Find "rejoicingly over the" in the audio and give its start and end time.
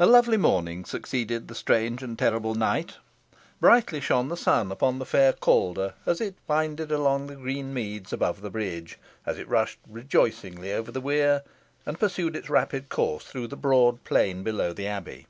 9.88-11.00